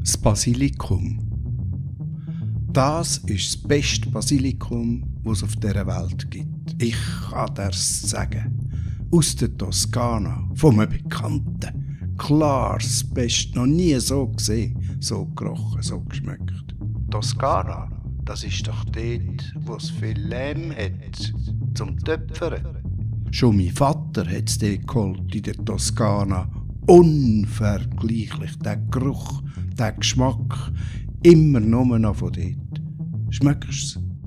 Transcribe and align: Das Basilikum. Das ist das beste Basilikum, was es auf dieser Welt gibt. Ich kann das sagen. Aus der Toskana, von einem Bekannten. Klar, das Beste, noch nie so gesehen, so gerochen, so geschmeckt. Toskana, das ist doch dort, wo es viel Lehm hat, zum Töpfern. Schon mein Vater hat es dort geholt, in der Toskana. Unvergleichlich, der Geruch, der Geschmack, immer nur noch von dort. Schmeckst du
Das 0.00 0.16
Basilikum. 0.16 1.18
Das 2.72 3.18
ist 3.18 3.54
das 3.54 3.62
beste 3.68 4.08
Basilikum, 4.10 5.02
was 5.24 5.38
es 5.38 5.44
auf 5.44 5.56
dieser 5.56 5.86
Welt 5.86 6.30
gibt. 6.30 6.80
Ich 6.82 6.96
kann 7.30 7.54
das 7.54 8.02
sagen. 8.02 8.68
Aus 9.10 9.36
der 9.36 9.56
Toskana, 9.56 10.48
von 10.54 10.78
einem 10.78 10.90
Bekannten. 10.90 12.14
Klar, 12.18 12.78
das 12.78 13.02
Beste, 13.04 13.58
noch 13.58 13.66
nie 13.66 13.98
so 14.00 14.28
gesehen, 14.28 14.96
so 15.00 15.26
gerochen, 15.26 15.82
so 15.82 16.00
geschmeckt. 16.00 16.74
Toskana, 17.10 17.90
das 18.24 18.44
ist 18.44 18.66
doch 18.66 18.84
dort, 18.84 19.54
wo 19.60 19.76
es 19.76 19.90
viel 19.90 20.18
Lehm 20.18 20.70
hat, 20.72 21.32
zum 21.74 21.96
Töpfern. 21.98 22.76
Schon 23.30 23.56
mein 23.56 23.70
Vater 23.70 24.26
hat 24.26 24.48
es 24.48 24.58
dort 24.58 24.86
geholt, 24.86 25.34
in 25.34 25.42
der 25.42 25.54
Toskana. 25.54 26.50
Unvergleichlich, 26.88 28.58
der 28.64 28.78
Geruch, 28.78 29.42
der 29.78 29.92
Geschmack, 29.92 30.72
immer 31.22 31.60
nur 31.60 31.98
noch 31.98 32.16
von 32.16 32.32
dort. 32.32 32.82
Schmeckst 33.28 33.96
du 33.96 34.17